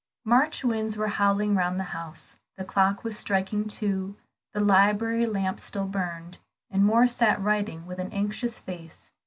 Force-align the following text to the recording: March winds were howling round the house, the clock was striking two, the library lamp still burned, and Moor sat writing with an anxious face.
March 0.25 0.65
winds 0.65 0.97
were 0.97 1.09
howling 1.09 1.53
round 1.55 1.79
the 1.79 1.83
house, 1.93 2.35
the 2.57 2.65
clock 2.65 3.03
was 3.03 3.15
striking 3.15 3.67
two, 3.67 4.17
the 4.51 4.59
library 4.59 5.27
lamp 5.27 5.59
still 5.59 5.85
burned, 5.85 6.39
and 6.71 6.83
Moor 6.83 7.05
sat 7.05 7.39
writing 7.39 7.85
with 7.85 7.99
an 7.99 8.11
anxious 8.11 8.59
face. 8.59 9.11